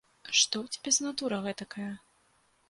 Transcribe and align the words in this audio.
Што 0.37 0.55
ў 0.63 0.67
цябе 0.77 0.93
за 0.95 1.01
натура 1.09 1.37
гэтакая? 1.49 1.91